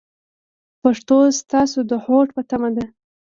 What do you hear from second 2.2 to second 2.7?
په تمه